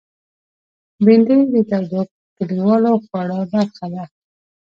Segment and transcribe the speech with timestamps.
[1.05, 2.01] بېنډۍ د تودو
[2.37, 4.03] کلیوالو خوړو برخه ده